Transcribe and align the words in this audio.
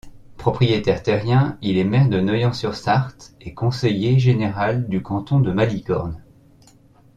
Propriétaire 0.35 1.03
terrien, 1.03 1.59
il 1.61 1.77
est 1.77 1.83
maire 1.83 2.09
de 2.09 2.19
Noyen-sur-Sarthe 2.19 3.35
et 3.39 3.53
conseiller 3.53 4.17
général 4.17 4.89
du 4.89 5.03
canton 5.03 5.39
de 5.41 5.51
Malicorne. 5.51 6.23